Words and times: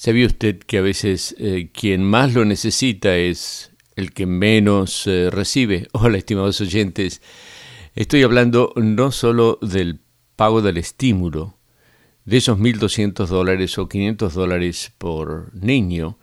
¿Sabía 0.00 0.28
usted 0.28 0.60
que 0.60 0.78
a 0.78 0.80
veces 0.80 1.34
eh, 1.40 1.70
quien 1.72 2.04
más 2.04 2.32
lo 2.32 2.44
necesita 2.44 3.16
es 3.16 3.72
el 3.96 4.12
que 4.12 4.26
menos 4.26 5.08
eh, 5.08 5.28
recibe? 5.28 5.88
Hola, 5.92 6.18
estimados 6.18 6.60
oyentes. 6.60 7.20
Estoy 7.96 8.22
hablando 8.22 8.72
no 8.76 9.10
solo 9.10 9.58
del 9.60 9.98
pago 10.36 10.62
del 10.62 10.76
estímulo, 10.76 11.58
de 12.24 12.36
esos 12.36 12.60
1.200 12.60 13.26
dólares 13.26 13.76
o 13.76 13.88
500 13.88 14.34
dólares 14.34 14.92
por 14.98 15.52
niño, 15.52 16.20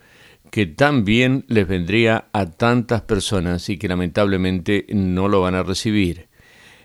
que 0.50 0.64
también 0.64 1.44
les 1.46 1.68
vendría 1.68 2.30
a 2.32 2.46
tantas 2.52 3.02
personas 3.02 3.68
y 3.68 3.76
que 3.76 3.88
lamentablemente 3.88 4.86
no 4.88 5.28
lo 5.28 5.42
van 5.42 5.54
a 5.54 5.62
recibir. 5.62 6.28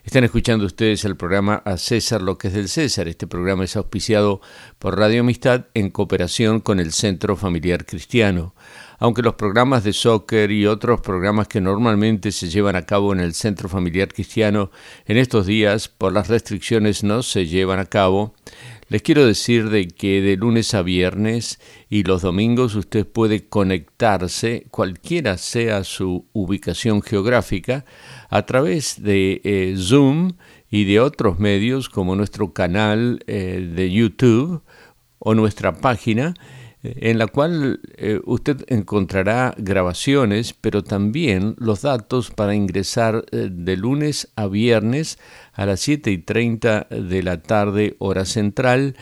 Están 0.04 0.24
escuchando 0.24 0.66
ustedes 0.66 1.06
el 1.06 1.16
programa 1.16 1.62
A 1.64 1.78
César 1.78 2.24
lo 2.24 2.40
que 2.40 2.48
es 2.48 2.56
del 2.56 2.70
César. 2.70 3.08
Este 3.08 3.28
programa 3.28 3.66
es 3.66 3.76
auspiciado 3.76 4.42
por 4.80 4.98
Radio 4.98 5.22
Amistad 5.22 5.68
en 5.76 5.92
cooperación 5.92 6.60
con 6.60 6.80
el 6.80 6.92
Centro 6.92 7.36
Familiar 7.36 7.86
Cristiano. 7.86 8.56
Aunque 8.98 9.22
los 9.22 9.36
programas 9.36 9.84
de 9.84 9.94
soccer 9.94 10.50
y 10.50 10.66
otros 10.66 11.02
programas 11.02 11.48
que 11.48 11.62
normalmente 11.62 12.32
se 12.32 12.50
llevan 12.50 12.76
a 12.76 12.88
cabo 12.88 13.14
en 13.14 13.20
el 13.20 13.36
Centro 13.36 13.70
Familiar 13.70 14.12
Cristiano 14.12 14.72
en 15.06 15.18
estos 15.18 15.46
días 15.46 15.88
por 15.88 16.12
las 16.12 16.30
restricciones 16.30 17.04
no 17.04 17.22
se 17.22 17.46
llevan 17.46 17.78
a 17.78 17.86
cabo, 17.86 18.34
les 18.92 19.02
quiero 19.02 19.26
decir 19.26 19.70
de 19.70 19.88
que 19.88 20.22
de 20.22 20.36
lunes 20.36 20.74
a 20.74 20.82
viernes 20.82 21.62
y 21.90 22.04
los 22.04 22.24
domingos 22.24 22.76
usted 22.76 23.08
puede 23.08 23.48
conectarse, 23.48 24.66
cualquiera 24.70 25.38
sea 25.38 25.86
su 25.86 26.26
ubicación 26.34 27.02
geográfica, 27.02 27.86
a 28.30 28.46
través 28.46 29.02
de 29.02 29.40
eh, 29.46 29.76
Zoom 29.78 30.34
y 30.70 30.84
de 30.84 31.00
otros 31.00 31.40
medios 31.40 31.88
como 31.88 32.18
nuestro 32.18 32.52
canal 32.52 33.24
eh, 33.28 33.66
de 33.74 33.90
YouTube 33.90 34.62
o 35.20 35.36
nuestra 35.36 35.78
página 35.78 36.34
en 36.84 37.20
la 37.20 37.28
cual 37.28 37.80
eh, 37.96 38.20
usted 38.26 38.66
encontrará 38.68 39.54
grabaciones, 39.58 40.54
pero 40.60 40.84
también 40.84 41.56
los 41.58 41.84
datos 41.84 42.32
para 42.32 42.56
ingresar 42.56 43.24
eh, 43.32 43.50
de 43.52 43.78
lunes 43.78 44.30
a 44.36 44.48
viernes 44.48 45.20
a 45.54 45.68
las 45.68 45.80
7 45.82 46.12
y 46.12 46.18
30 46.18 46.88
de 46.90 47.24
la 47.24 47.44
tarde 47.44 47.96
hora 48.00 48.26
central 48.26 48.96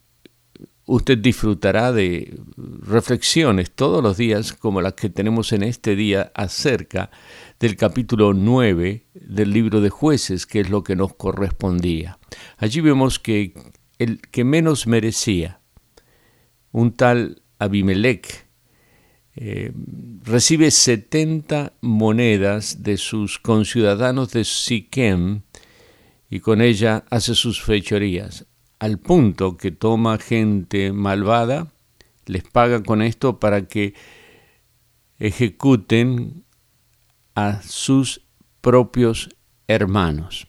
usted 0.86 1.20
disfrutará 1.20 1.92
de 1.92 2.40
reflexiones 2.58 3.72
todos 3.72 4.02
los 4.02 4.18
días 4.18 4.54
como 4.54 4.82
las 4.82 4.94
que 4.94 5.10
tenemos 5.10 5.54
en 5.54 5.64
este 5.64 5.96
día 5.96 6.32
acerca 6.34 7.12
del 7.60 7.76
capítulo 7.76 8.34
9 8.34 9.06
del 9.14 9.54
libro 9.54 9.82
de 9.82 9.90
jueces, 9.90 10.48
que 10.48 10.62
es 10.62 10.70
lo 10.70 10.84
que 10.84 10.96
nos 10.96 11.14
correspondía. 11.14 12.18
Allí 12.58 12.82
vemos 12.82 13.20
que 13.20 13.54
el 14.00 14.20
que 14.20 14.44
menos 14.44 14.88
merecía, 14.88 15.60
un 16.72 16.94
tal 16.94 17.44
Abimelech, 17.60 18.48
eh, 19.36 19.72
recibe 20.24 20.72
70 20.72 21.74
monedas 21.82 22.82
de 22.82 22.98
sus 22.98 23.38
conciudadanos 23.38 24.32
de 24.32 24.44
Siquem 24.44 25.42
y 26.30 26.40
con 26.40 26.62
ella 26.62 27.06
hace 27.10 27.36
sus 27.36 27.62
fechorías 27.62 28.46
al 28.80 28.98
punto 28.98 29.58
que 29.58 29.72
toma 29.72 30.18
gente 30.18 30.94
malvada, 30.94 31.72
les 32.26 32.44
paga 32.44 32.82
con 32.82 33.02
esto 33.02 33.40
para 33.40 33.68
que 33.68 33.94
ejecuten 35.20 36.46
a 37.36 37.62
sus 37.62 38.22
propios 38.62 39.30
hermanos. 39.68 40.48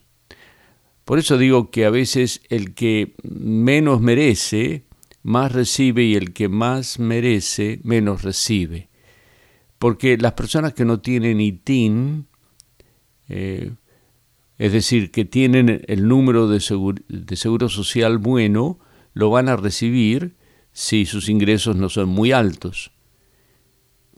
Por 1.05 1.19
eso 1.19 1.39
digo 1.39 1.71
que 1.71 1.85
a 1.85 1.91
veces 1.91 2.41
el 2.51 2.75
que 2.75 3.15
menos 3.23 4.01
merece, 4.01 4.85
más 5.23 5.51
recibe 5.53 6.05
y 6.05 6.15
el 6.15 6.33
que 6.33 6.49
más 6.49 6.99
merece, 7.01 7.81
menos 7.83 8.23
recibe. 8.23 8.89
Porque 9.79 10.17
las 10.19 10.35
personas 10.35 10.73
que 10.75 10.85
no 10.85 11.01
tienen 11.01 11.41
ITIN, 11.41 12.27
eh, 13.29 13.73
es 14.61 14.73
decir, 14.73 15.11
que 15.11 15.25
tienen 15.25 15.87
el 15.89 16.07
número 16.07 16.47
de 16.47 16.61
seguro, 16.61 17.69
social 17.71 18.19
bueno, 18.19 18.79
lo 19.15 19.31
van 19.31 19.49
a 19.49 19.57
recibir 19.57 20.37
si 20.71 21.07
sus 21.07 21.31
ingresos 21.31 21.77
no 21.77 21.89
son 21.89 22.11
muy 22.11 22.33
altos. 22.33 22.93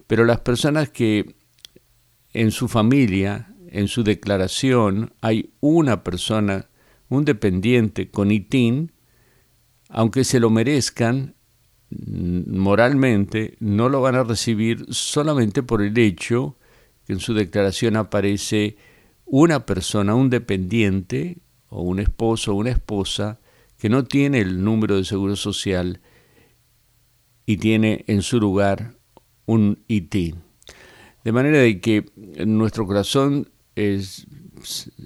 Pero 0.08 0.24
las 0.24 0.40
personas 0.40 0.90
que 0.90 1.36
en 2.32 2.50
su 2.50 2.66
familia, 2.66 3.54
en 3.68 3.86
su 3.86 4.02
declaración, 4.02 5.12
hay 5.20 5.52
una 5.60 6.02
persona, 6.02 6.66
un 7.08 7.24
dependiente 7.24 8.10
con 8.10 8.32
ITIN, 8.32 8.90
aunque 9.90 10.24
se 10.24 10.40
lo 10.40 10.50
merezcan, 10.50 11.36
moralmente 11.88 13.56
no 13.60 13.88
lo 13.88 14.00
van 14.00 14.16
a 14.16 14.24
recibir 14.24 14.86
solamente 14.88 15.62
por 15.62 15.82
el 15.82 15.96
hecho 15.96 16.56
que 17.06 17.12
en 17.12 17.20
su 17.20 17.32
declaración 17.32 17.94
aparece 17.94 18.76
una 19.24 19.66
persona, 19.66 20.14
un 20.14 20.30
dependiente 20.30 21.38
o 21.68 21.82
un 21.82 21.98
esposo 21.98 22.52
o 22.52 22.56
una 22.56 22.70
esposa 22.70 23.40
que 23.78 23.88
no 23.88 24.04
tiene 24.04 24.40
el 24.40 24.62
número 24.62 24.96
de 24.96 25.04
seguro 25.04 25.36
social 25.36 26.00
y 27.46 27.56
tiene 27.56 28.04
en 28.06 28.22
su 28.22 28.38
lugar 28.38 28.96
un 29.46 29.82
IT. 29.88 30.36
De 31.24 31.32
manera 31.32 31.58
de 31.58 31.80
que 31.80 32.04
nuestro 32.46 32.86
corazón 32.86 33.50
es, 33.74 34.26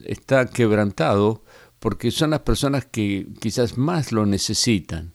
está 0.04 0.47
quebrantado 0.47 1.43
porque 1.78 2.10
son 2.10 2.31
las 2.31 2.41
personas 2.41 2.84
que 2.84 3.28
quizás 3.41 3.78
más 3.78 4.12
lo 4.12 4.27
necesitan 4.27 5.15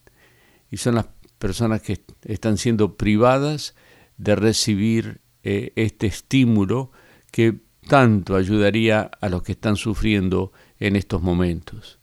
y 0.69 0.77
son 0.77 0.95
las 0.95 1.07
personas 1.37 1.81
que 1.81 2.03
están 2.23 2.57
siendo 2.57 2.95
privadas 2.97 3.75
de 4.17 4.35
recibir 4.35 5.21
eh, 5.43 5.73
este 5.75 6.07
estímulo 6.07 6.91
que 7.31 7.61
tanto 7.91 8.37
ayudaría 8.37 9.11
a 9.19 9.27
los 9.27 9.43
que 9.43 9.51
están 9.51 9.75
sufriendo 9.75 10.53
en 10.79 10.95
estos 10.95 11.21
momentos. 11.21 11.99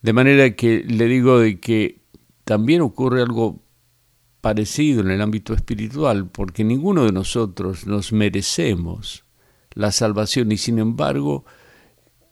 De 0.00 0.12
manera 0.12 0.54
que 0.54 0.84
le 0.84 1.06
digo 1.06 1.40
de 1.40 1.58
que 1.58 2.02
también 2.44 2.82
ocurre 2.82 3.22
algo 3.22 3.60
parecido 4.40 5.00
en 5.00 5.10
el 5.10 5.20
ámbito 5.20 5.54
espiritual, 5.54 6.28
porque 6.30 6.62
ninguno 6.62 7.04
de 7.04 7.10
nosotros 7.10 7.84
nos 7.84 8.12
merecemos 8.12 9.24
la 9.72 9.90
salvación 9.90 10.52
y 10.52 10.56
sin 10.56 10.78
embargo 10.78 11.44